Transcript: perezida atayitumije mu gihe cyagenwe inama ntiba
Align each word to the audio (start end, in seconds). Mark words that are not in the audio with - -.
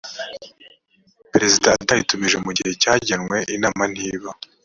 perezida 1.33 1.67
atayitumije 1.81 2.37
mu 2.45 2.51
gihe 2.57 2.71
cyagenwe 2.81 3.37
inama 3.55 3.83
ntiba 3.93 4.31